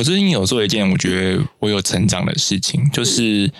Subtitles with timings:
[0.00, 3.52] 我最近有做一件我觉得我有成长的事情，就是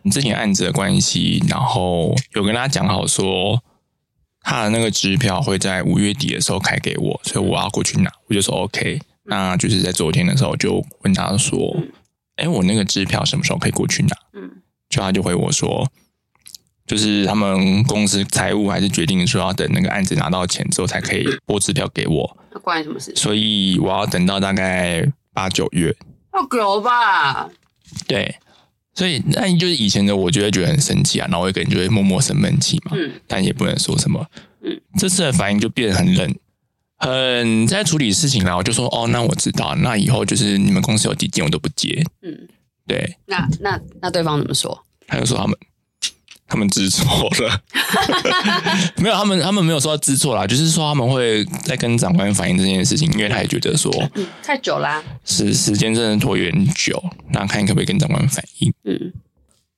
[0.00, 3.62] 你之前案子的关系，然后有跟他讲好说，
[4.40, 9.00] 他的那个支票会在五月底的时候开给我，所以我要过去拿，我就说 OK。
[9.24, 11.76] 那就是在昨天的时候就问他说，
[12.36, 14.16] 哎，我那个支票什么时候可以过去拿？
[14.32, 14.50] 嗯，
[14.88, 15.86] 就他就回我说，
[16.86, 22.38] 就是他们公司财务还是决定说要等那个案子拿到钱之后才可以拨支票给我。
[22.50, 23.14] 那关你什么事？
[23.14, 25.94] 所以我要等到大概八九月。
[26.34, 27.48] 要久吧？
[28.06, 28.34] 对，
[28.94, 32.92] 所以那就是以前的我就会觉得很生气啊，然后我一个人就会默默生闷气嘛。
[32.94, 34.26] 嗯，但也不能说什么。
[34.62, 36.34] 嗯，这次的反应就变得很冷。
[36.96, 42.02] 很在处理事情啦，我就说哦，那我知道，那以后就是你们公司有基金我都不接。
[42.22, 42.48] 嗯，
[42.86, 43.16] 对。
[43.26, 44.84] 那那那对方怎么说？
[45.06, 45.56] 他就说他们
[46.52, 47.06] 他们知错
[47.40, 47.62] 了，
[49.00, 53.90] 没有他们他们没有说知错啦，就是说他们会在跟长官反映这件事情，因为他也觉得说
[54.42, 58.70] 太久啦，时时间真的拖有点久，那看可不可以跟长官反映。
[58.84, 59.12] 嗯，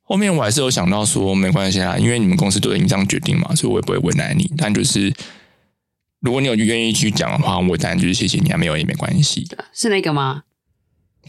[0.03, 5.15] 后面我还是有想到说没关系啦，因为你们公司都已经这样决定嘛，所以我也不会为难你，但就是。
[6.20, 9.47] 如果你有愿意去讲的话，我当然就是谢谢你啊，没有也没关系。
[9.75, 10.45] 是那个吗？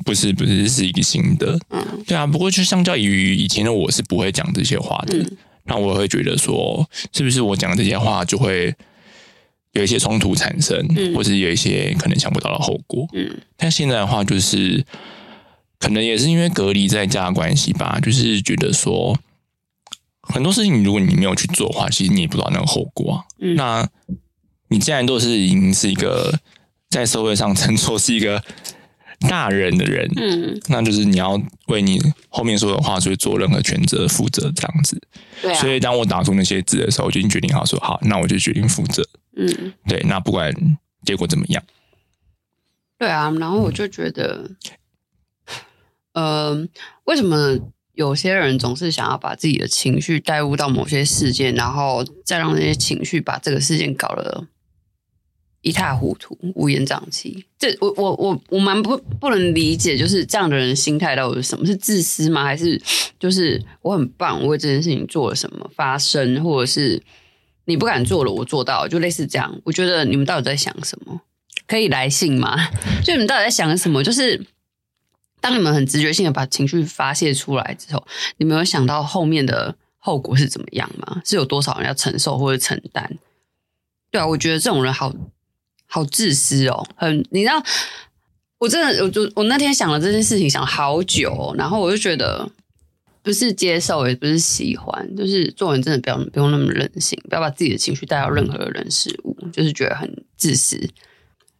[0.03, 1.57] 不是，不是，是一个新的。
[1.69, 2.27] 嗯，对啊。
[2.27, 5.25] 不过就相较于以前的我是不会讲这些话的，
[5.65, 8.73] 那我会觉得说，是不是我讲这些话就会
[9.71, 13.07] 有一些冲突产生，或是有一些可能想不到的后果。
[13.13, 14.85] 嗯，但现在的话，就是
[15.79, 19.17] 可能也是因为隔离在家的关系吧，就是觉得说
[20.21, 23.23] 很多事情，如果你没有去做的话，其实你也不知道那个后果啊。
[23.55, 23.88] 那
[24.69, 26.39] 你既然都是已经是一个
[26.89, 28.41] 在社会上称作是一个
[29.21, 31.99] 大人的人，嗯，那就是你要为你
[32.30, 35.02] 后面说的话去做任何全责负责这样子。
[35.41, 39.03] 对，所以当我打出那些字的时候，我就已经决定好说好，那我就决定负责。
[39.38, 40.53] 嗯，对，那不管
[41.03, 41.63] 结果怎么样，
[42.97, 44.52] 对啊，然后我就觉得，
[46.13, 46.67] 呃，
[47.05, 47.59] 为什么？
[47.95, 54.45] 有些人总是想要把自己的情绪带入到某些事件，然后再让那些情绪把这个事件搞得
[55.66, 57.46] 一塌糊涂、乌烟瘴气。
[57.58, 61.66] 这我我我我蛮不不能理解，就是这样的人心态到底是什么？
[61.66, 62.44] 是自私吗？
[62.44, 62.81] 还是
[63.20, 67.02] 就是我很棒，我为这件事情做了什么发生，或者是
[67.66, 69.59] 你不敢做了，我做到，就类似这样。
[69.64, 71.22] 我觉得你们到底在想什么？
[71.68, 72.56] 可以来信吗？
[73.03, 74.03] 就你们到底在想什么？
[74.03, 74.46] 就是。
[75.42, 78.03] 当你们很直觉性的把情绪发泄出来之后，
[78.38, 81.22] 你们有想到后面的后果是怎么样吗？
[81.24, 83.20] 是有多少人要承受或者承担？
[84.09, 85.14] 对啊，我觉得这种人好
[85.88, 87.63] 好自私哦，很你知道，
[88.57, 92.50] 我真的我就我那天想了这件事情想好久，然后我就觉得
[93.22, 100.90] 不是接受也不是喜欢，就是做人真的不要不用那么任性，不要把自己的情绪带到任何的人事物，就是觉得很自私。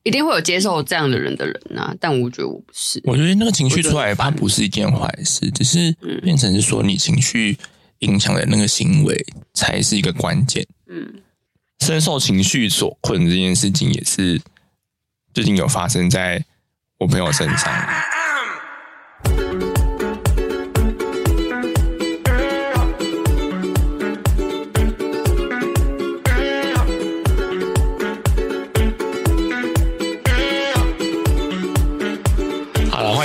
[0.04, 3.02] 一定会有接受这样的人的人呐，但我觉得我不是。
[3.06, 7.58] 我觉得那个情绪出来，它不是一件坏事，只是变成是说你情绪
[8.00, 9.26] 影响的那个行为
[9.56, 10.64] 才是一个关键。
[10.88, 11.12] 嗯，
[11.86, 14.42] 深受情绪所困这件事情，也是
[15.36, 16.44] 最近有发生在
[16.98, 17.72] 我朋友身上。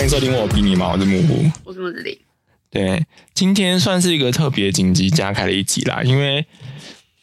[0.06, 2.18] 收听我比你忙，我是木木，我是木子林。
[2.68, 6.44] 对，今天算是一个特别紧急加开的一集啦，因为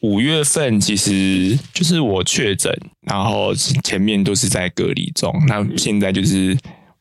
[0.02, 2.72] 五月份其实就是我确诊，
[3.02, 6.56] 然后前面都是在隔离中，那现在就是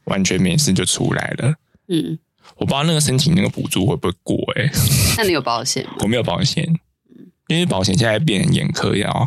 [0.05, 1.55] 完全没事就出来了。
[1.89, 2.19] 嗯，
[2.57, 4.71] 我不知道那个申请那个补助会不会过哎？
[5.19, 5.87] 那你有保险？
[6.01, 6.67] 我没有保险，
[7.49, 9.27] 因为保险现在变很严苛，然后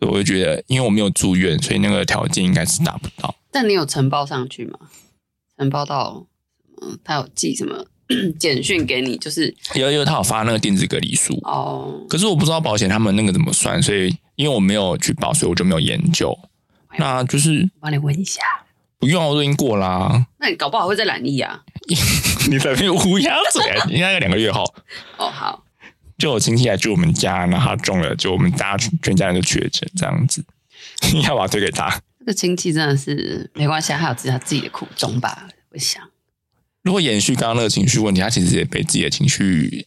[0.00, 3.34] 我就觉得，因为我没有住院，所以那个条件应该是达不到。
[3.50, 4.78] 但你有承包上去吗？
[5.58, 6.26] 承包到，
[6.80, 7.86] 嗯，他有寄什么
[8.38, 9.16] 简讯给你？
[9.18, 12.04] 就是有有，他有发那个电子隔离书哦。
[12.08, 16.38] 可是我不知道保险他们那个怎么算，所以因为我没有去保，所以我就没有研究。
[16.96, 18.42] 那就是帮你问一下，
[18.98, 20.26] 不用，我都已经过啦。
[20.38, 21.62] 那你搞不好会再染疫啊？
[22.48, 24.62] 你在那乌鸦嘴，应该有两个月后。
[25.18, 25.64] 哦，好。
[26.16, 30.44] 就我亲戚来住我们家，然后他中了，就我们大家全家人都确诊，这样子，
[31.12, 31.90] 你 要把它推给他。
[32.20, 35.48] 这个亲戚真的是没关系，还有自他自己的苦衷吧。
[35.72, 36.00] 我想，
[36.84, 39.86] 如果延续刚刚那个情绪问题，他其实也被自己的情绪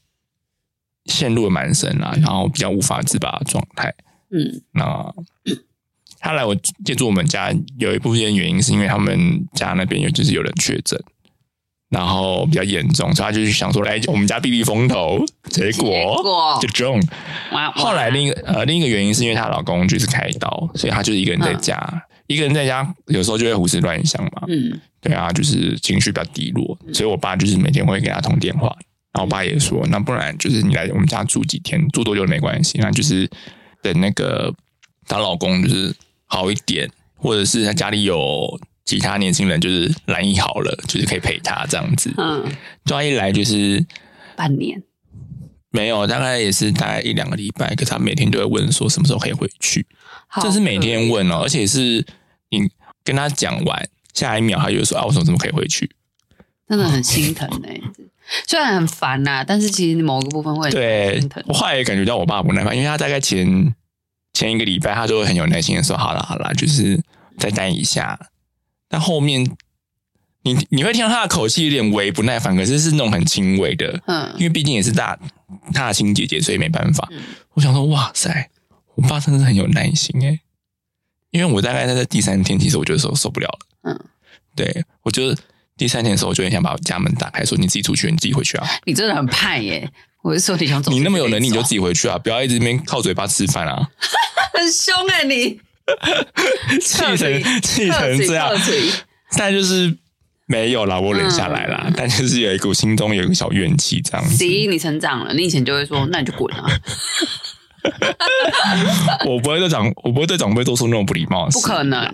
[1.06, 3.94] 陷入了蛮深啦，然后比较无法自拔的状态。
[4.32, 5.14] 嗯，那
[6.20, 11.00] 他来我借住我们家有一部分原因，是因为他们家那边有就是有人确诊，
[11.90, 17.00] 然后比较严重，所以他就想说来我们家避避风头， 结果就中。
[17.76, 22.04] 后来另一个呃另一个原因是因为她老公就是开刀，所以她就是一个人在家。
[22.26, 24.44] 一个人在家，有时候就会胡思乱想嘛。
[24.50, 28.68] 嗯，对啊，就是情绪比较低落，所以我爸就是每天会给他通电话。
[29.14, 32.78] 然后我爸也说，那不然就是你来我们家住几天，住多久没关系。
[32.80, 33.28] 那就是
[33.82, 34.54] 等那个
[35.08, 35.96] 她老公就是
[36.26, 42.14] 好一点，或者是他家里有其他年轻人，就是来意好了，就是可以陪他这样子。
[42.18, 42.44] 嗯，
[42.86, 43.84] 就他一来就是
[44.36, 44.84] 半年，
[45.72, 49.86] 没有，大概也是大概一两个礼拜，可他每天都会问说什么时候可以回去，
[50.42, 52.06] 这是每天问哦，而且是
[52.50, 52.70] 你
[53.04, 55.90] 跟他讲完，下一秒他就说啊，我什么怎么可以回去？
[56.68, 57.80] 真的很心疼哎、
[58.48, 61.42] 虽然很烦呐、但是其实某个部分会对心疼。
[61.48, 63.74] 我后来也感觉到我爸不耐烦，因为他大概前
[64.34, 67.02] 前一个礼拜，他就会很有耐心的说：“好了好了，就是
[67.38, 68.20] 再待一下。”
[68.90, 69.50] 但后面
[70.44, 75.18] 你你会听到他的口气有点微不耐烦，可是是那种很轻微的，嗯因嗯，为毕竟也是大
[75.74, 77.08] 大亲姐姐，所以没办法。
[77.12, 77.20] 嗯
[77.54, 78.50] 我想说，哇塞，
[78.96, 80.40] 我爸真的是很有耐心诶，
[81.32, 83.60] 因为我大概在这第三天，其实我就受受不了了。
[83.88, 84.00] 嗯，
[84.56, 85.36] 对我就
[85.78, 89.90] 第三天的时候，我就很想把家门打开，说：“你自己出去，你自己回去啊。”你真的很叛耶、
[90.24, 92.18] 我是说你想走，你那么有能力，你就自己己回去啊！
[92.18, 93.90] 不要一直这边靠嘴巴吃饭啊！
[94.54, 95.60] 很凶哎、你
[96.82, 98.50] 气成气成这样
[99.38, 99.96] 但就是
[100.48, 101.90] 没有啦，我忍下来啦。
[101.96, 104.36] 但就是有一股心中有一个小怨气这样子。
[104.36, 106.66] 行，你成长了，你以前就会说，那你就滚啊，
[109.26, 111.60] 我不会对长，我不会对长辈做出那种不礼貌的事。
[111.60, 112.14] 不可能，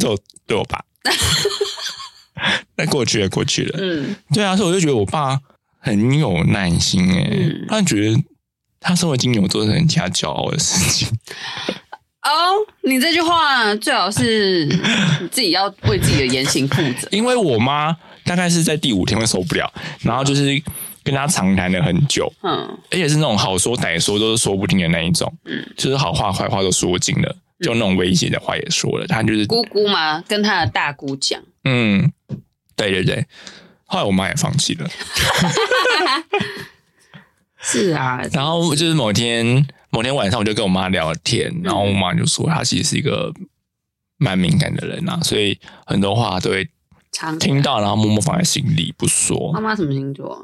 [0.00, 0.82] 就对我爸。
[2.76, 3.78] 那过去了，过去了。
[3.80, 5.38] 嗯，对啊，所以我就觉得我爸
[5.78, 7.66] 很有耐心诶、嗯。
[7.68, 8.18] 他觉得
[8.80, 11.08] 他身为金牛座是很替他骄傲的事情。
[12.22, 12.30] 哦，
[12.82, 14.64] 你这句话最好是
[15.20, 17.94] 你自己要为自己的言行负责， 因为我妈
[18.24, 19.70] 大概是在第五天会受不了，
[20.00, 20.62] 然后就是
[21.02, 22.78] 跟他长谈了很久，嗯。
[22.90, 32.10] 而且是那种好说歹说都是说不定的那一种，嗯，就是好话坏话都说尽了，就那种威胁的话也说了，他就是姑姑嘛，跟他的大姑讲，嗯，
[32.76, 33.26] 对对对。
[33.84, 34.88] 后来我妈也放弃了
[37.60, 43.32] 是啊，然后就是某天某天晚上我就跟我妈聊天，然后我妈就说她其实是一个
[44.16, 46.68] 蛮敏感的人啊，所以很多话都会
[47.12, 49.60] 常听到，然后默默放在心里不说妈。
[49.60, 50.40] 妈什么星座啊？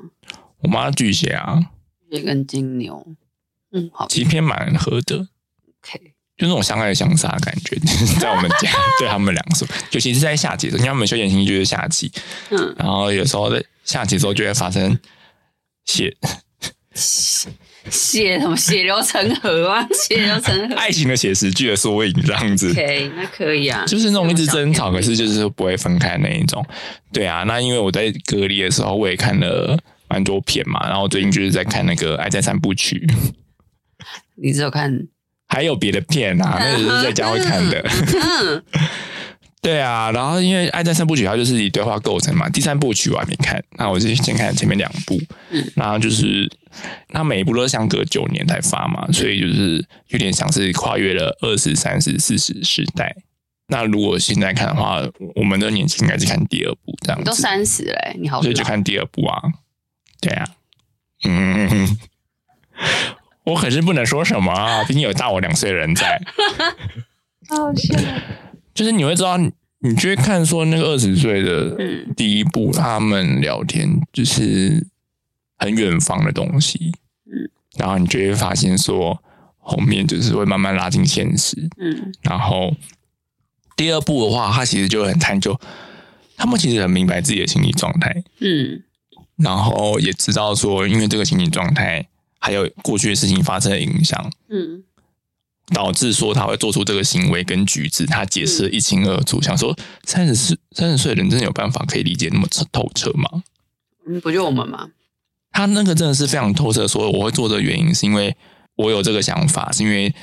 [0.59, 1.71] 我妈巨蟹啊，
[2.11, 3.07] 也跟金牛，
[3.73, 5.17] 嗯，好其实偏蛮合的
[5.81, 7.77] ，，OK，就那种相爱相杀的感觉，
[8.21, 12.11] 在我们家 对他们两个说，尤其是在夏季的时候，因为他们休闲星就是夏季，
[12.51, 14.99] 嗯，然后有时候在夏季的时候就会发生
[15.87, 16.15] 血
[17.89, 22.71] 血什么血流成河啊， 血流成河爱情的写实剧的缩影这样子。
[22.73, 26.65] ，OK，那可以啊，就是那种一直争吵，可是就是不会分开那一种。
[27.13, 29.79] 对啊，那因为我在隔离的时候，我也看了
[30.09, 33.07] 蛮多片嘛，然后最近就是在看那个《爱在三部曲》，
[34.35, 35.07] 你只有看，
[35.49, 37.81] 还有别的片啊， 那只是在家会看的。
[37.83, 38.63] 嗯，
[39.63, 45.21] 对啊，然后因为《爱在三部曲》它就是以对话构成嘛，第三部曲我还没看，那我就先看前面两部，
[45.51, 45.65] 嗯。
[45.75, 46.49] 然后就是
[47.09, 53.15] 它每一部都是相隔九年才发嘛，所以就是有点像是跨越了二十三十四十时代。
[53.69, 55.03] 那如果现在看的话，
[55.35, 59.43] 我们的年纪应该是看第二部这样你都，三十嘞，你好，所以就看第二部啊。
[60.21, 60.47] 对啊，
[61.25, 61.99] 嗯，
[63.47, 66.21] 我可是不能说什么啊，毕竟有大我两岁的人在。
[67.49, 67.97] 好笑，
[68.75, 72.13] 就是你会知道，你就会看说那个二十岁的嗯。
[72.17, 74.85] 第一步，他们聊天就是
[75.57, 76.93] 很远方的东西，
[77.27, 79.23] 嗯，然后你就会发现说
[79.59, 82.13] 后面就是会慢慢拉近现实，嗯。
[82.23, 82.75] 然后
[83.77, 85.57] 第二步的话，他其实就很探究，
[86.37, 88.83] 他们其实很明白自己的心理状态，嗯。
[89.37, 92.09] 然后也知道说，因为这个心理状态
[92.47, 94.85] 还有过去的事情发生的影响，嗯
[95.75, 99.43] 导致说他会做出这个行为跟举止，他解释的一清二楚。
[99.43, 103.43] 想说三十岁三十岁的人真的有办法可以理解那么透透彻吗？
[104.07, 104.91] 嗯，不就我们吗？
[105.51, 108.37] 他那个真的是非常透彻，说我会做的原因是因为
[108.77, 110.15] 我有这个想法，是因为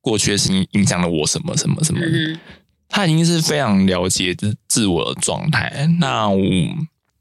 [0.00, 2.00] 过去的事情影响了我什么什么什么。
[2.00, 2.40] 嗯
[2.88, 5.86] 他已经是非常了解自自我的状态。
[5.98, 6.40] 那我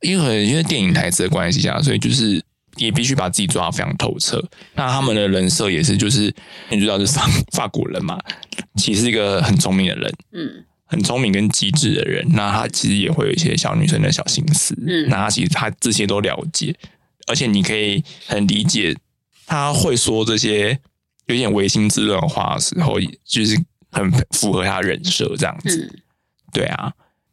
[0.01, 2.41] 因为因为电影台词的关系啊，所以就是
[2.77, 4.43] 也必须把自己抓得非常透彻。
[4.75, 6.33] 那他们的人设也是，就是
[6.69, 8.19] 你知道是法法国人嘛，
[8.75, 12.25] 其实是一个很聪明的人，嗯很聪明跟机智的人。
[12.29, 16.75] 那他其实也会有一些小女生的小心思，嗯那他其实他这些都了解，
[17.27, 18.95] 而且你可以很理解
[19.45, 20.79] 他会说这些
[21.25, 23.59] 有点违心之论的话的时候，就是
[23.91, 25.89] 很符合他人设这样子。
[25.93, 26.01] 嗯
[26.53, 26.89] 对啊，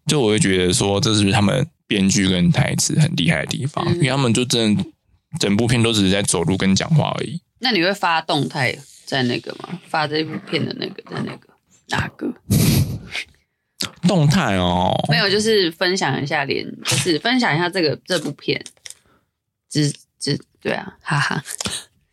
[0.07, 4.85] 就我会觉得说，这是不是他们编剧跟台词很厉害的地方，嗯因为他们就真的
[5.39, 7.41] 整部片都只是在走路跟讲话而已。
[7.61, 9.79] 那你会发动态在那个吗？
[9.89, 11.49] 发这部片的那个在那个
[11.89, 12.33] 哪个？
[14.07, 18.63] 动态哦，没有，就是分享一下连，就是分享一下这个这部片，
[19.71, 21.43] 只只对啊，哈哈，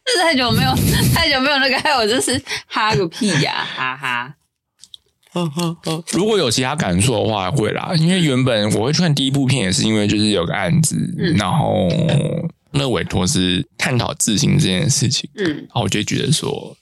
[0.05, 0.71] 这太久没有
[1.13, 4.35] 太久没有那个，还有就是哈个屁呀，哈哈。
[6.13, 7.91] 如果有其他感受的话，会啦。
[7.97, 11.88] 因为原本我会去看第一部片，也是因为就是有个案子，嗯然后
[12.71, 16.75] 那委托是探讨自信这件事情，嗯然后我就觉得说，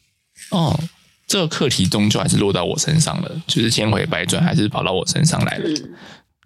[0.52, 0.80] 哦，
[1.26, 5.70] 这个课题终究还是落到我身上了，就是千回百转，还是跑到我身上来了。
[5.70, 5.94] 嗯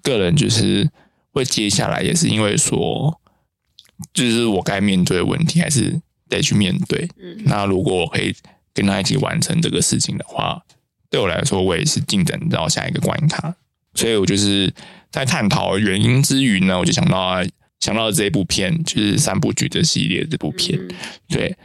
[0.03, 0.89] 个人就是
[1.31, 3.21] 会接下来，也是因为说，
[4.12, 7.07] 就是我该面对的问题，还是得去面对。
[7.21, 8.36] 嗯那如果我可以
[8.74, 10.60] 跟他一起完成这个事情的话，
[11.12, 13.55] 对我来说，我也是进展到下一个关卡。
[13.93, 14.74] 所以我就是
[15.12, 17.43] 在探讨原因之余呢，我就想到
[17.82, 20.80] 想到了这一部片，就是三部曲的系列这部片。
[20.80, 20.96] 嗯
[21.28, 21.58] 对，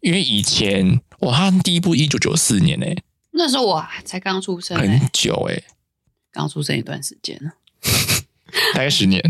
[0.00, 2.96] 因为以前哇，他第一部一九九四年诶、
[3.32, 5.64] 那时候我才刚出生、很欸，久诶、
[6.32, 7.52] 刚出生一段时间了，
[8.72, 9.20] 大概十年，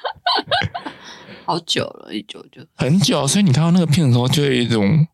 [1.44, 3.26] 好久了，一九九很久。
[3.26, 5.06] 所以你看到那个片的时候，就有一种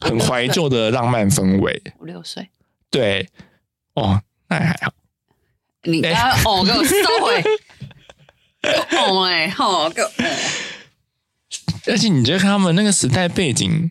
[0.00, 1.82] 很怀旧的浪漫氛围。
[1.98, 2.50] 五六岁。
[2.90, 3.28] 对，
[3.94, 4.92] 哦，那还好。
[5.84, 7.42] 你刚刚哦，给我收回，
[8.62, 10.10] 给我哦哎，好，给我哦
[11.86, 13.90] 而且你觉得他们那个时代背景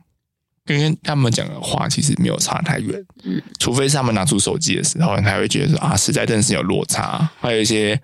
[0.65, 7.99] 跟他们讲的话其实没有差太远，嗯，除非是他们拿出手机的时候，你才会觉得说啊，时代真的是有落差，还有一些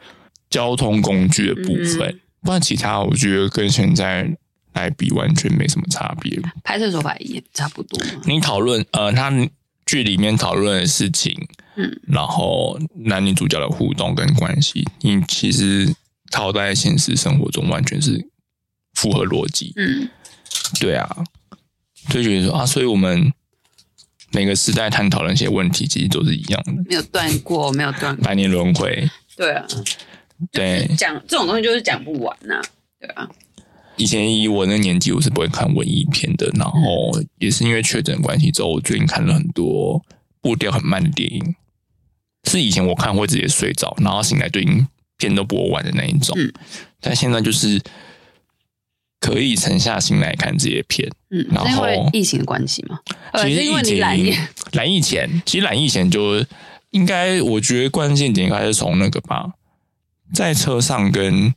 [0.49, 2.19] 交通工具的部分，嗯。
[2.41, 4.29] 不然其他我觉得跟现在
[4.73, 6.39] 来比完全没什么差别。
[6.63, 7.99] 拍摄手法也差不多。
[8.25, 9.31] 你讨论呃，他
[9.85, 11.35] 剧里面讨论的事情，
[11.75, 11.99] 嗯。
[12.07, 15.93] 然后男女主角的互动跟关系，你其实
[16.31, 18.27] 套在现实生活中完全是
[18.93, 19.73] 符合逻辑。
[19.75, 20.09] 嗯
[20.79, 21.23] 对啊，
[22.09, 23.31] 就觉得说啊，所以我们
[24.31, 28.25] 每个时代探讨的那些问题，其实都是一样的，没有断过，没有断过。
[28.25, 29.09] 百年轮回。
[29.35, 29.65] 对啊，
[30.51, 32.61] 对，讲这种东西就是讲不完呐、
[32.99, 33.29] 对啊，
[33.95, 40.03] 以前以我那个年纪，我是不会看文艺片的，然后也是因为确诊关系之后，我最近看了很多
[40.41, 41.55] 步调很慢的电影，
[42.49, 44.85] 是以前我看会直接睡着，然后醒来就已经
[45.17, 46.51] 片都播完的那一种，嗯
[46.99, 47.81] 但现在就是
[49.19, 51.09] 可以沉下心来看这些片。
[51.29, 52.99] 嗯，然后是因为疫情的关系吗？
[53.33, 56.45] 呃，其实是因为你疫情懒夜， 蓝疫前，其实蓝疫前就
[56.91, 59.53] 应该，我觉得关键点应该是从那个吧，
[60.33, 61.53] 在车上跟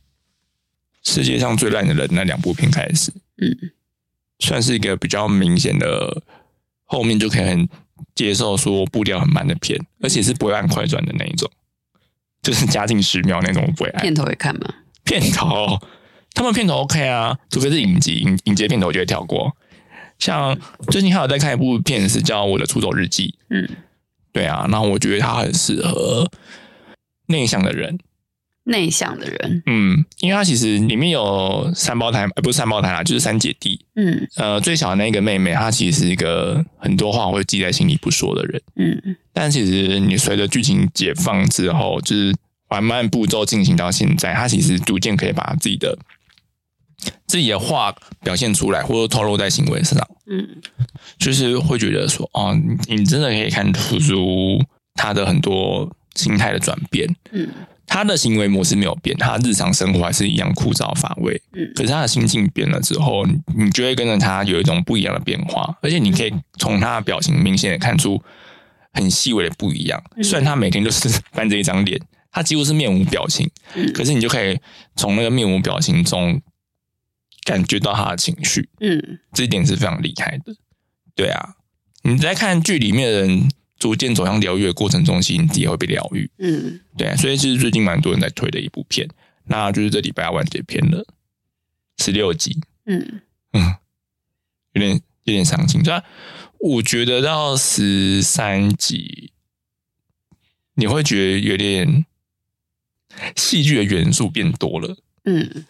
[1.03, 3.71] 世界上最烂的人那两部片开始，嗯
[4.39, 6.21] 算是一个比较明显的，
[6.83, 7.69] 后面就可以很
[8.13, 11.49] 接受说步调很慢的片，而且是不会按快转的那一种，
[12.41, 14.67] 就是加进十秒那种我不会按片头会看吗？
[15.03, 15.79] 片头，
[16.33, 19.55] 他们片头 OK 啊，除非是影集，影影集的片头我就会跳过。
[20.19, 20.57] 像
[20.91, 23.67] 最近还有在看一部片是叫《我的出走日记》，嗯，
[24.31, 26.29] 对啊，然后我觉得它很适合
[27.27, 27.97] 内向的人，
[28.63, 33.83] 内向的人，嗯，因为他其实里面有三胞胎，呃，不是三胞胎啦，就是三姐弟。
[33.95, 42.35] 嗯呃，最小的那个妹妹，她其实是一个很多话会记在心里不说的人，嗯但其实你随着剧情解放之后，就是
[42.67, 45.97] 缓慢步骤进行到现在，她其实逐渐可以把自己的
[47.25, 50.07] 自己的话表现出来，或者透露在行为上。
[50.27, 50.47] 嗯
[51.17, 52.55] 就是会觉得说，哦，
[52.87, 54.63] 你你真的可以看出
[54.93, 57.13] 他的很多心态的转变。
[57.31, 57.49] 嗯
[57.93, 61.41] 他的行为模式没有变，他日常生活还是一样枯燥乏味。
[61.51, 68.23] 嗯可是他的心境变了之后，你你就会跟着他有一种不一样的变化，而且你可以从他的表情明显的看出
[68.93, 70.01] 很细微的不一样。
[70.15, 71.99] 嗯虽然他每天都是板着一张脸，
[72.31, 74.57] 他几乎是面无表情，嗯可是你就可以
[74.95, 76.41] 从那个面无表情中
[77.43, 78.69] 感觉到他的情绪。
[78.79, 80.55] 嗯这一点是非常厉害的。
[81.13, 81.55] 对啊，
[82.03, 83.49] 你在看剧里面的人
[83.81, 86.29] 逐渐走向疗愈的过程中，其实你自己也会被疗愈。
[86.37, 89.09] 嗯对啊，所以其实最近蛮多人在推的一部片，
[89.45, 91.03] 那就是这礼拜要完结篇了，
[91.97, 93.21] 十六集，嗯
[93.53, 93.75] 嗯，
[94.73, 95.81] 有点有点伤心。
[95.83, 96.03] 但
[96.59, 99.31] 我觉得到十三集，
[100.75, 102.05] 你会觉得有点
[103.35, 104.95] 戏剧的元素变多了。
[105.25, 105.65] 嗯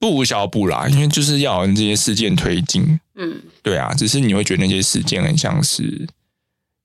[0.00, 6.08] 不无小补啦，因为就是要有这些事件推进，嗯对啊，只是你会觉得那些事件很像是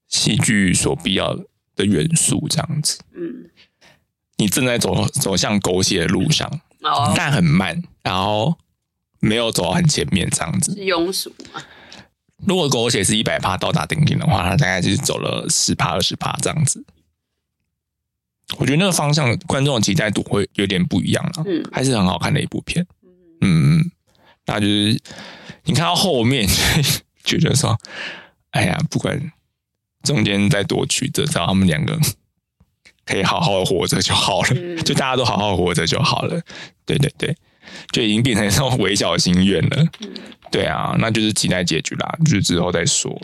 [0.08, 1.36] 戏剧所必要
[1.76, 3.00] 的元素这样子。
[3.14, 3.50] 嗯，
[4.38, 6.48] 你正在走走向狗血的路上，
[6.82, 8.58] 哦，但很慢，然后
[9.20, 10.74] 没有走到很前面这样子。
[10.74, 11.62] 是庸俗嘛？
[12.46, 16.86] 如果狗血是一百趴到达顶点的话，它大概就是走了十趴二十趴这样子。
[18.58, 22.86] 我觉得那个方向观众的期待度会有点不一样了，嗯还是很好看的一部片。
[23.42, 23.92] 嗯嗯，
[24.46, 25.02] 那就是
[25.64, 26.48] 你看到后面
[27.24, 27.76] 就觉得说，
[28.52, 29.20] 哎呀，不管
[30.06, 32.00] 中间再多曲折，只要他们两个
[33.06, 36.40] 可以好好的活着就好了，嗯就大家都好好活着就好了。
[36.86, 37.36] 对对对，
[37.92, 39.86] 就已经变成一种微小心愿了。
[40.52, 43.20] 对啊，那就是期待结局啦，就是之后再说。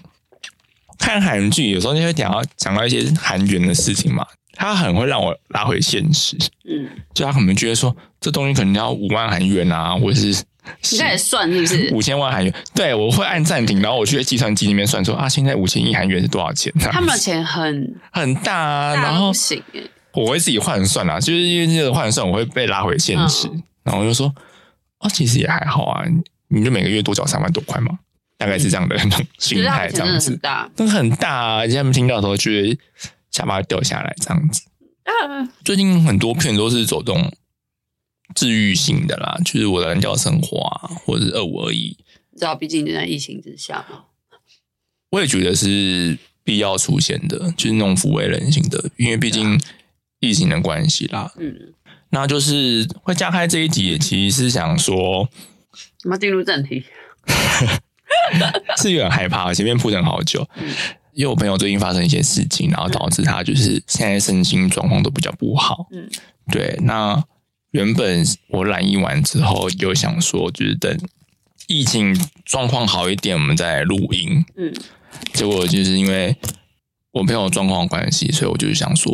[1.00, 6.38] 看韩剧有时候就会讲到讲到一些韩元的事情嘛，他很会让我拉回现实。
[6.66, 10.44] 嗯，就他可能觉得说这东西可能要五万韩元啊，或者是
[10.92, 11.94] 你开始算是不是？
[11.94, 12.54] 五千万韩元。
[12.74, 16.72] 对我会按暂停，然后我去计算机里面算说啊，现在五千亿韩元是多少钱？
[16.92, 19.82] 他们的钱很 很大啊，大然后不行哎，
[20.14, 24.34] 我会自己换算啦，就是因为这个换算我会被拉回现实，嗯然后我就说
[25.00, 26.04] 啊，其实也还好啊，
[26.50, 27.98] 你就每个月多缴三万多块嘛，
[28.38, 30.70] 大概是这样的那种心态，这样子，的很大。
[30.76, 31.56] 真的很大啊！
[31.58, 32.78] 而且他们听到的时候，就会
[33.32, 34.62] 下巴掉下来这样子。
[35.04, 35.12] 啊
[35.66, 37.32] 最近很多片都是走这种
[38.36, 41.96] 治愈性的啦，就是我的人教生活啊，或者是二五二一，
[42.32, 44.06] 你知道，毕竟就在疫情之下嘛。
[45.10, 49.60] 我也觉得是必要出现的，就是那种抚慰人心的，因为毕竟
[50.20, 51.32] 疫情的关系啦。
[51.38, 51.74] 嗯，
[52.12, 55.30] 那就是会加开这一集，其实是想说，
[56.04, 56.86] 我们要进入正题。
[58.78, 60.48] 是有点害怕，前面铺陈好久，
[61.14, 65.88] 因为我朋友最近发生一些事情，然后导致他就是现在身心状况都比较不好。
[65.92, 66.10] 嗯，
[66.52, 66.78] 对。
[66.84, 67.22] 那
[67.72, 70.98] 原本我染疫完之后，有想说，就是等
[71.68, 74.46] 疫情状况好一点，我们再来录音。
[74.56, 74.74] 嗯
[75.34, 76.36] 结果就是因为
[77.12, 79.12] 我朋友状况关系，所以我就是想说，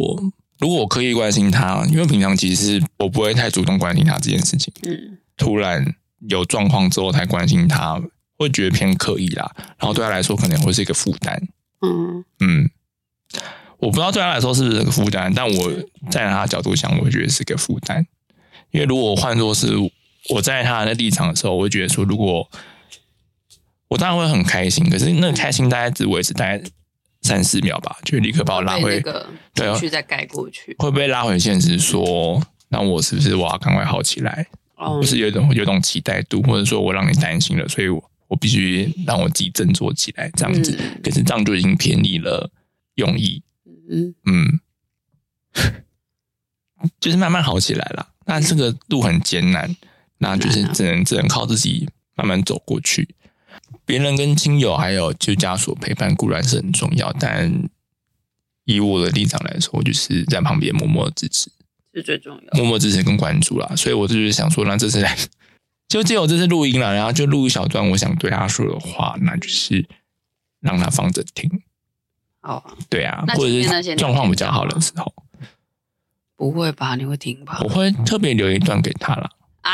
[0.59, 4.73] 如果我刻意关心他，因为平常其实我不会太主动关心他这件事情。
[4.83, 5.95] 嗯突然
[6.27, 8.01] 有状况之后才关心他，
[8.37, 9.51] 会觉得偏刻意啦。
[9.77, 11.39] 然后对他来说可能会是一个负担。
[11.81, 12.69] 嗯嗯，
[13.77, 15.71] 我不知道对他来说是不是个负担，但我
[16.09, 18.03] 站在他的角度想，我觉得是个负担。
[18.71, 19.73] 因为如果换作是
[20.29, 22.49] 我在他的立场的时候，我会觉得说，如果
[23.87, 26.61] 我当然会很开心，可是那个开心大概只维持大概
[27.21, 30.75] 三四秒吧，就立刻把我拉回，那个对啊情绪再盖过去。
[30.79, 32.41] 会不会拉回现实说。
[32.69, 34.45] 那我是不是我要赶快好起来？
[34.75, 40.77] 哦不是有一种有一种期待度，或者说我让你担心了，所以我我必须让我自己振作起来，这样子。
[40.77, 42.51] 嗯可是这样就已经偏离了
[42.95, 43.41] 用意，
[43.89, 44.59] 嗯嗯，
[46.99, 48.09] 就是慢慢好起来了。
[48.27, 49.75] 那这个路很艰难，
[50.19, 53.15] 那就是只能只能靠自己慢慢走过去。
[53.85, 57.69] 别人跟亲友还有就家属陪伴固然是很重要，但
[58.65, 61.49] 以我的立场来说，我就是在旁边默默支持。
[61.93, 62.53] 是最重要。
[62.53, 65.17] 默默支持跟关注啦，所以我就是想说，那这次来
[65.87, 69.87] 就借我这次录音了，然后就录一小段我想对他说的话，那就是
[70.59, 71.49] 让他放着听，
[72.41, 75.11] 好啊，对啊，或者是状况比较好的时候，
[76.37, 76.95] 不会吧？
[76.95, 77.67] 你会听吧我？
[77.67, 79.29] 会特别留一段给他啦，
[79.63, 79.71] 啊？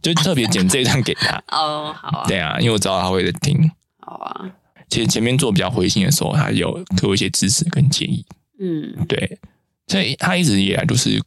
[0.00, 3.70] 就特别剪这一段给他， 哦，好啊，对啊，因为我知道他会在听。
[3.98, 4.54] 好啊，
[4.88, 8.24] 其实前面做比较灰心的时候，他有给我一些支持跟建议，
[8.60, 9.40] 嗯，对，
[9.88, 11.20] 所以他一直以来就是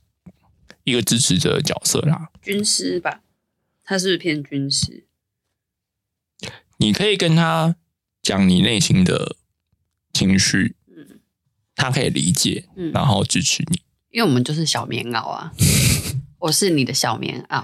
[0.85, 2.29] 一个支持者的角色啦。
[2.41, 3.21] 军师吧？
[3.83, 5.05] 他是不是偏军师？
[6.77, 7.75] 你可以跟他
[8.21, 9.35] 讲你内心的
[10.13, 11.19] 情绪，嗯
[11.75, 13.81] 他可以理解，嗯，然后支持你。
[14.11, 15.51] 因为我们就是小棉袄啊，
[16.39, 17.63] 我是你的小棉袄。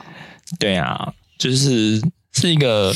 [0.59, 2.01] 对啊，就是
[2.33, 2.93] 是一个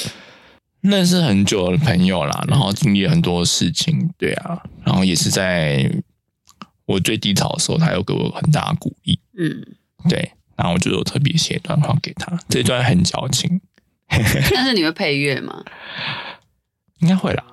[0.81, 5.91] 认识很久的朋友啦，然后经历很多事情，对啊，然后也是在
[6.85, 9.65] 我最低潮的时候，他又给我很大的鼓励，嗯，
[10.07, 13.59] 对，然后我就有特别写一段话给他，这段很矫情，
[14.53, 15.63] 但是你会配乐吗？
[16.99, 17.43] 应该会啦，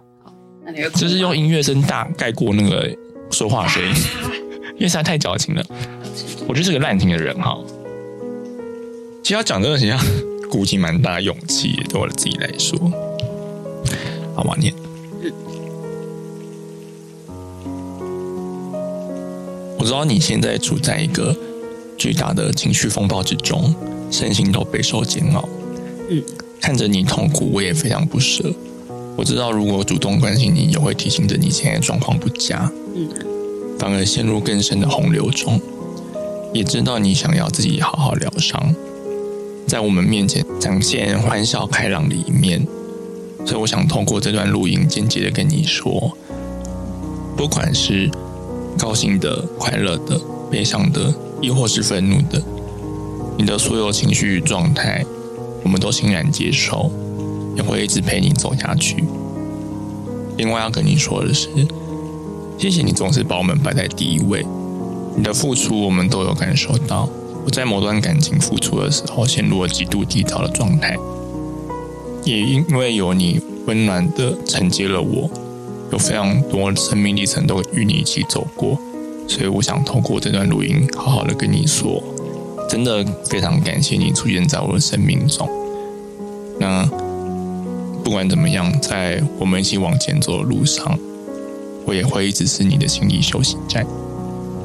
[0.65, 2.95] 那你会哭吗就是用音乐声大盖过那个
[3.31, 3.95] 说话声音，
[4.77, 5.65] 因为实在太矫情了。
[6.47, 7.59] 我就是个滥情的人哈。
[9.23, 9.99] 其实要讲这个，实际上
[10.49, 12.79] 鼓起蛮大的勇气，对我自己来说。
[14.35, 14.73] 好吧，念。
[19.79, 21.35] 我知道你现在处在一个
[21.97, 23.75] 巨大的情绪风暴之中，
[24.11, 25.49] 身心都备受煎熬。
[26.09, 26.23] 嗯，
[26.61, 28.53] 看着你痛苦，我也非常不舍。
[29.17, 32.71] 我知道，如果主动关心你，也会提醒着你现在状况不佳。
[32.95, 33.09] 嗯
[33.79, 35.61] 反而陷入更深的洪流中。
[36.53, 38.75] 也知道你想要自己好好疗伤，
[39.67, 42.67] 在我们面前展现欢笑开朗的一面。
[43.45, 46.17] 所以我想通过这段录音，间接的跟你说，
[47.37, 48.11] 不管是
[48.79, 52.43] 高兴的、快乐的、悲伤的，亦或是愤怒的，
[53.37, 55.05] 你的所有情绪状态，
[55.63, 56.91] 我们都欣然接受，
[57.57, 59.05] 也会一直陪你走下去。
[60.37, 61.49] 另外要跟你说的是，
[62.59, 64.45] 谢谢你总是把我们摆在第一位，
[65.15, 67.09] 你的付出我们都有感受到。
[67.45, 70.97] 我在某段感情付出的时候，陷入了极度低潮的状态，
[72.25, 75.31] 也因为有你温暖的承接了我，
[75.93, 78.77] 有非常多生命历程都与你一起走过，
[79.29, 82.03] 所以我想透过这段录音，好好的跟你说，
[82.69, 85.49] 真的非常感谢你出现在我的生命中。
[86.59, 86.85] 那
[88.03, 90.99] 不管怎么样，在我们一起往前走的路上，
[91.87, 93.87] 我也会一直是你的心理休息站。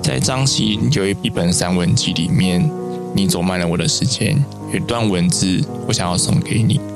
[0.01, 2.67] 在张希有一本散文集里面，
[3.13, 6.81] 你走慢了我的时间，有一段文字我想要送给你。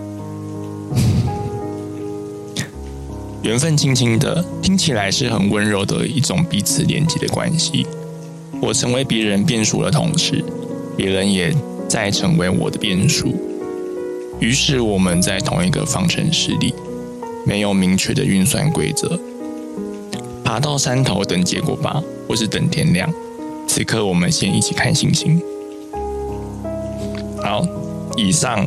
[3.44, 7.86] 缘分轻轻的，听起来是很温柔的一种彼此连接的关系。
[8.60, 10.44] 我成为别人变数的同时，
[10.98, 11.56] 别人也
[11.88, 13.36] 在成为我的变数。
[14.40, 16.74] 于是我们在同一个方程式里，
[17.46, 19.20] 没有明确的运算规则。
[20.46, 23.12] 爬到山头等结果吧，或是等天亮。
[23.68, 25.42] 此刻我们先一起看星星。
[27.42, 27.66] 好，
[28.16, 28.64] 以上。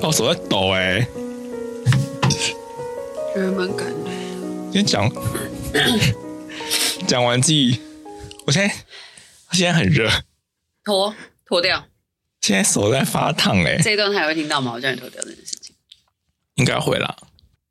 [0.00, 1.06] 哦，手在抖哎，
[3.34, 4.72] 觉得蛮感人。
[4.72, 5.10] 先讲
[7.06, 7.80] 讲完自己，
[8.46, 8.74] 我现在
[9.52, 10.08] 现在很热，
[10.84, 11.84] 脱脱掉。
[12.40, 13.76] 现在手在发烫哎。
[13.82, 14.72] 这一段还会听到吗？
[14.74, 15.61] 我叫你脱掉这件事情。
[16.56, 17.16] 应该会啦。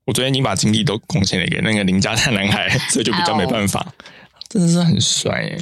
[0.05, 3.93] 我昨天已经把精力都贡献了给那个邻家大男孩，所以就比较没办法。
[4.49, 5.57] 真的是很帅哎。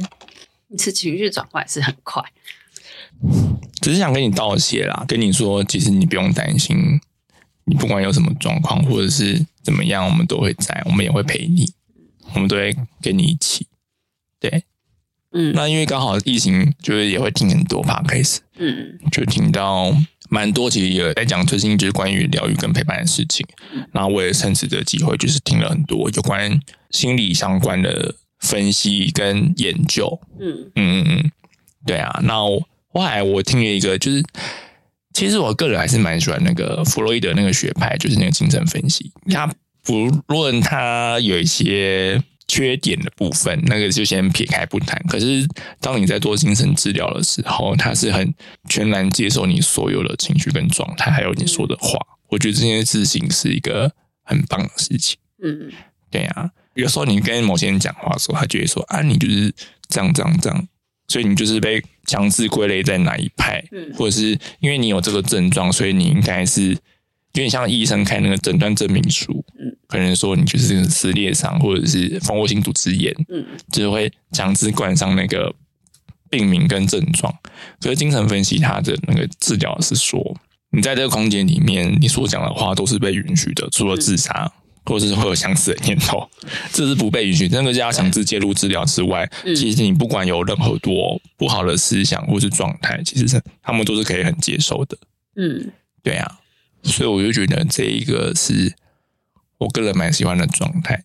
[0.68, 2.24] 你是情绪转换是很快。
[3.82, 7.00] 只是想跟你道谢啦，跟你说，其实你不用担心，
[7.66, 11.74] 你不管有什么状况或者是怎么样，我们都会在，我们也会陪你，
[12.34, 13.68] 我们都会跟你一起。
[14.40, 14.64] 对，
[15.32, 19.94] 嗯，那因为刚好疫情，就是也会听很多 podcast，嗯，就听到
[20.30, 23.46] 蛮多，其实也在讲最近就是关于疗愈跟陪伴的事情。
[23.92, 26.60] 然后我也趁此的机会，就是听了很多有关
[26.92, 30.20] 心理相关的分析跟研究。
[30.40, 31.32] 嗯嗯嗯嗯，
[31.86, 32.34] 对啊，那。
[32.92, 34.24] 后来我听了一个，就是
[35.14, 39.12] 其实我个人还是蛮喜欢那个弗洛伊德那个学派，就是那个精神分析。
[39.30, 39.48] 他
[39.84, 45.00] 不论他有一些缺点的部分，那个就先撇开不谈。
[45.08, 45.48] 可是
[45.80, 48.34] 当你在做精神治疗的时候，他是很
[48.68, 52.00] 全然接受你所有的情绪跟状态，还有你说的话。
[52.30, 53.92] 我觉得这件事情是一个
[54.24, 55.18] 很棒的事情。
[55.44, 55.72] 嗯，
[56.10, 59.54] 对啊，有时候你跟某些人讲话的时候，他就会说啊，你就是
[59.88, 60.68] 这样这样这样。
[61.08, 63.64] 所以你就是被强制归类在哪一派，
[63.96, 66.78] 或者是因为你有这个症状，所以你应该是
[67.34, 69.44] 有点像医生开那个诊断证明书，
[69.88, 75.54] 可能说你就是撕裂伤或者是蜂窝性组织炎，嗯，就是会强制冠上那个
[76.30, 77.34] 病名跟症状。
[77.80, 80.36] 可是精神分析它的那个治疗是说，
[80.72, 84.52] 你在这个空间里面，你所讲的话都是被允许的，除了自杀。
[84.86, 86.28] 或者是会有相似的念头，
[86.72, 87.48] 这是不被允许。
[87.52, 94.98] 那个要强制介入治疗之外，其实你不管有任何多不好的思想或是状态，其实是他们都是可以很接受的。
[95.36, 96.40] 嗯，对啊，
[96.84, 98.76] 所以我就觉得这一个是
[99.58, 101.04] 我个人蛮喜欢的状态。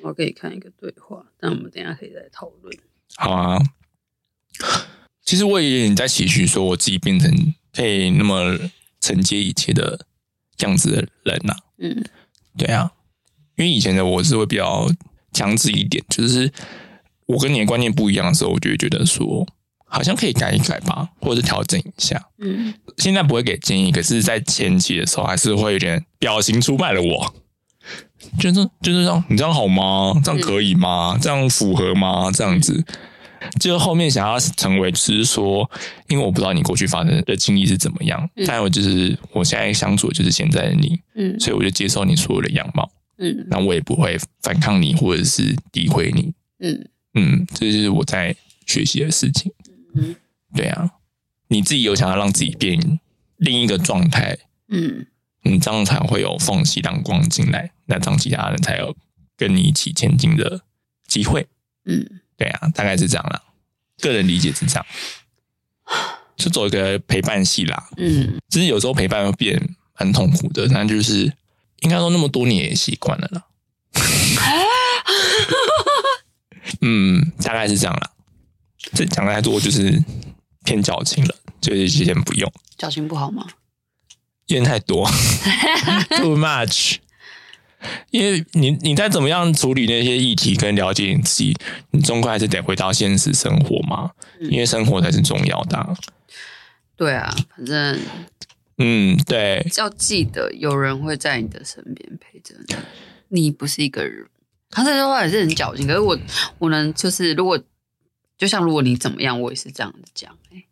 [0.00, 2.78] 我可以看一个对话，但我们等下可以再讨论。
[3.16, 3.62] 好啊，
[5.22, 8.56] 其实我也有点在期许，说我自己变成可以那么
[9.00, 10.06] 承接一切的
[10.58, 11.54] 样子的人呐。
[11.78, 12.04] 嗯，
[12.56, 12.92] 对啊。
[13.56, 14.88] 因为以前的我是会比较
[15.32, 16.52] 强制一点，就是
[17.26, 19.44] 我跟你的观念不一样的时候，我就会觉得说
[19.88, 22.22] 好像可以改一改吧，或者是调整一下。
[22.38, 27.34] 嗯，现在不会给建议，可是，在前期的时候还是会有点表情出卖了我，
[28.38, 30.20] 就是就是这样，你这样好吗？
[30.22, 31.18] 这样可以吗？
[31.20, 32.30] 这样符合吗？
[32.30, 32.84] 这样子，
[33.58, 35.68] 就后面想要成为，只是说，
[36.08, 42.90] 因为我不知道你过去发生的经历是怎么样，但我就是我现在相处就是现在的你，嗯，所以我就接受你所有的样貌。
[43.20, 46.32] 嗯，那我也不会反抗你，或者是诋毁你。
[46.60, 48.34] 嗯嗯，这是我在
[48.66, 49.50] 学习的事情。
[49.94, 50.16] 嗯，
[50.54, 50.90] 对啊，
[51.48, 53.00] 你自己有想要让自己变
[53.36, 55.06] 另一个状态，嗯，
[55.42, 58.96] 你这样才会有缝隙让光进来，那这样其他人才有
[59.36, 60.62] 跟你一起前进的
[61.06, 61.46] 机会。
[61.84, 63.42] 嗯，对啊，大概是这样啦。
[64.00, 64.86] 个人理解是这样，
[66.36, 67.88] 就走一个陪伴系啦。
[67.96, 71.32] 嗯，只是有时候陪伴会变很痛苦的，那就是。
[71.82, 73.46] 应该说那么多年也习惯了啦。
[76.82, 78.10] 嗯，大概是这样啦。
[78.92, 80.02] 这讲太多就是
[80.64, 82.50] 偏矫情了，就是先不用。
[82.76, 83.46] 矫情不好吗？
[84.46, 85.06] 因为太多
[86.16, 86.96] ，too much。
[88.10, 91.56] 因为你你再怎么样处理那些议题跟了解你自己，
[91.92, 94.10] 你终归还是得回到现实生活嘛。
[94.40, 95.94] 因为生活才是重要的。
[96.96, 98.00] 对啊，反正。
[98.78, 102.54] 嗯，对，要记得有人会在你的身边陪着
[103.28, 104.26] 你，你不是一个人。
[104.70, 106.18] 他这句话也是很矫情，可是我
[106.58, 107.58] 我能就是，如果
[108.38, 110.34] 就像如果你怎么样，我也是这样子讲。
[110.52, 110.64] 哎，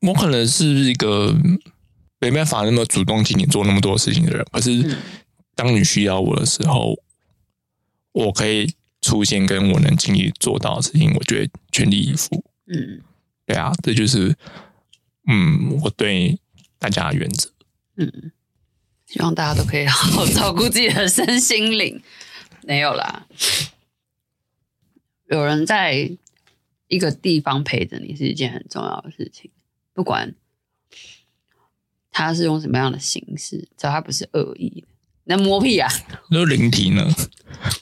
[0.00, 1.34] 我可能是一个
[2.18, 4.98] 没办法那么主动替你做那么多事情的人，可是
[5.54, 7.00] 当你需要我的时候，
[8.12, 12.44] 我可以出现，跟我能尽力做到的事情，我觉得全力以赴。
[12.66, 13.00] 嗯
[13.46, 14.36] 对啊，这就是
[15.26, 16.38] 嗯我对
[16.78, 17.50] 大家的原则。
[17.96, 18.32] 嗯，
[19.06, 22.02] 希望大家都可以好好照顾自己的身心灵。
[22.62, 23.26] 没有啦，
[25.30, 26.10] 有人在
[26.88, 29.50] 一个地方陪着你是一件很重要的事情，
[29.94, 30.34] 不管
[32.10, 34.88] 他是用什么样的形式，只要他不是恶意的。
[35.24, 35.86] 那摸屁啊，
[36.30, 37.06] 那灵体呢，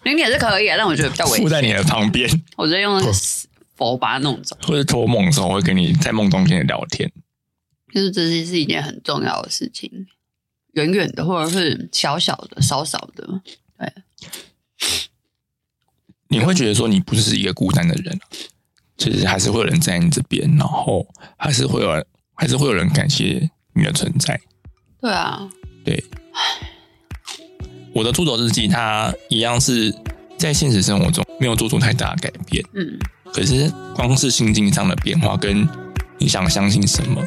[0.02, 1.72] 零点是可以啊，但我觉得比较危险附在你。
[1.72, 3.12] 的旁边，我直接用那个
[3.76, 7.10] 佛把它弄走，或者托梦的时候会跟你在梦中跟你聊天。
[7.92, 10.08] 就是这些是一件很重要的事情，
[10.72, 13.40] 远远的或者是小小的、少少的，
[13.78, 13.92] 对，
[16.28, 18.26] 你会觉得说你不是一个孤单的人、啊，
[18.96, 21.06] 其实还是会有人在你这边，然后
[21.36, 24.40] 还是会有人，还是会有人感谢你的存在。
[25.00, 25.48] 对啊，
[25.84, 26.02] 对，
[27.94, 29.94] 我的出走日记，它一样是
[30.38, 32.98] 在现实生活中没有做出太大的改变，嗯。
[33.32, 35.68] 可是光是心境上的变化，跟
[36.18, 37.22] 你想相信什么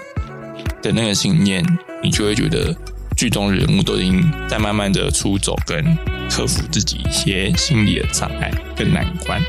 [0.82, 1.64] 的那个信念，
[2.02, 2.76] 你就会觉得
[3.16, 5.86] 剧中人物都已经在慢慢的出走，跟
[6.30, 9.40] 克服自己一些心理的障碍跟难关。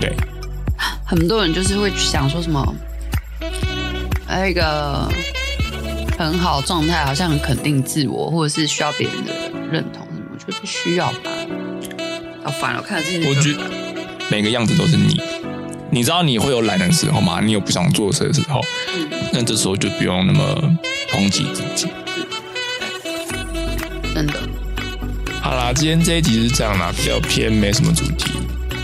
[0.00, 0.12] 对，
[1.08, 2.74] 很多人就是会想说什么，
[4.26, 5.08] 还有一个
[6.18, 9.32] 很好状态，好像很肯定自我，或者是需要别人的
[9.72, 11.30] 认同什么，我觉得不需要吧。
[12.44, 13.60] 好烦哦，我看了这些，我觉得
[14.30, 15.18] 每个样子都是你。
[15.90, 17.40] 你知道你会有懒的时候吗？
[17.40, 18.60] 你有不想做事的时候，
[18.94, 20.78] 嗯那这时候就不用那么
[21.10, 21.88] 抨击自己。
[24.14, 24.34] 真的，
[25.40, 28.32] 好啦，今天这一集是这样啦，比较偏没什么主题，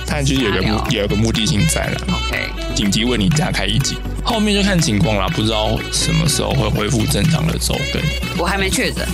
[0.06, 2.00] 但就是有个目瞎聊有个目的性在了。
[2.08, 8.02] OK，紧急为你加开一集，后面就看情况啦，不知道什么时候会恢复正常的周更。
[8.38, 9.06] 我还没确诊，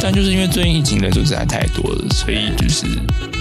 [0.00, 2.86] 但就是因为最近疫情人数实在太多了，所以就是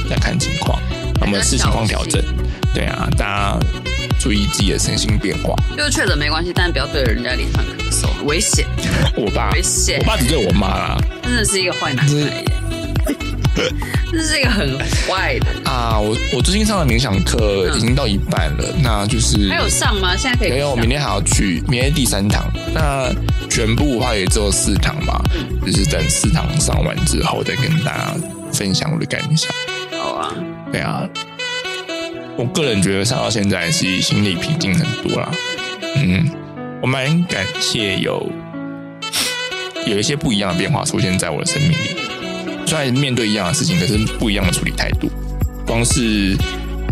[0.10, 0.80] 在看情况，
[1.22, 2.22] 我们视情况调整。
[2.74, 3.60] 对啊，大家
[4.20, 5.56] 注意自己的身心变化。
[5.76, 8.65] 就是确诊没关系，但是不要对着人家脸上咳嗽，危险，
[9.17, 10.98] 我爸，危险我爸只对我妈啦。
[11.24, 12.46] 真的是一个坏男孩耶，
[14.17, 14.77] 这是一个很
[15.08, 15.69] 坏的。
[15.69, 20.17] 啊，我我最近上的冥想课已经到一半了，那就是还有上吗？
[20.17, 22.51] 现在可以没有，上明天还要去，明天第三堂。
[22.73, 23.13] 那
[23.47, 25.21] 全部的话也只有四堂吧，
[25.63, 28.15] 就是等四堂上完之后再跟大家
[28.51, 29.51] 分享我的感想。
[29.99, 30.34] 好啊，
[30.71, 31.08] 对啊，
[32.36, 35.32] 我个人觉得上到现在是心理平静很多啦。
[35.95, 36.27] 嗯，
[36.82, 38.32] 我蛮感谢有
[39.86, 42.07] 有一些不一样的变化出现在我的生命里。
[42.67, 45.10] 虽然面对一样的事情，可是不一样的处理态度。
[45.65, 46.36] 光是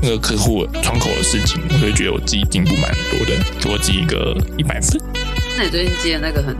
[0.01, 4.97] 那个客户窗口的事情，我就觉得我自己进步蛮多的，给我自己一个一百分。
[5.57, 6.55] 那你最近接的那个很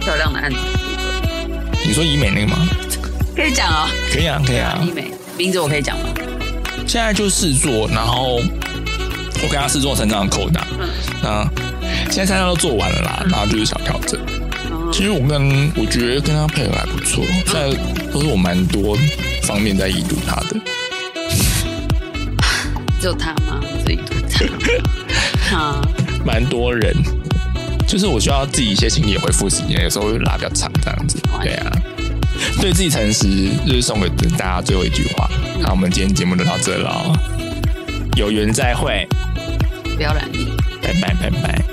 [0.00, 2.68] 漂亮的案子如何，你说医美那个吗？
[3.36, 3.88] 可以讲哦。
[4.12, 4.82] 可以啊，可以啊。
[4.84, 6.08] 医美名字我可以讲吗？
[6.88, 8.40] 现在就试做，然后
[9.42, 10.88] 我给他试做三张的扣打，嗯
[11.22, 11.48] 那
[12.10, 14.20] 现在三张都做完了啦，然后就是小调整。
[14.86, 17.68] 嗯其实我跟我觉得跟他配合还不错，在
[18.12, 18.96] 都是我蛮多
[19.42, 20.56] 方面在移读他的。
[23.00, 23.60] 只有他吗？
[23.84, 24.14] 自己读
[25.50, 25.56] 他。
[25.56, 25.82] 啊，
[26.24, 26.94] 蛮多人，
[27.86, 31.18] 就是我需要自己一些心理回复时间，有时候会拉比较长这样子。
[31.42, 31.72] 对啊，
[32.60, 35.28] 对自己诚实，就是送给大家最后一句话。
[35.60, 37.12] 那我们今天节目就到这了哦，
[38.16, 39.06] 有缘再会，
[39.96, 40.46] 不要染疫。
[40.80, 41.65] 拜拜拜拜。